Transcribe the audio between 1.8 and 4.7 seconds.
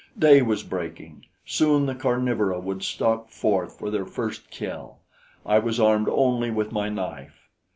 the carnivora would stalk forth for their first